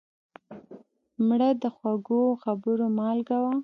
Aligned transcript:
مړه 1.27 1.49
د 1.61 1.63
خوږو 1.75 2.23
خبرو 2.43 2.85
مالګه 2.97 3.37
وه 3.43 3.53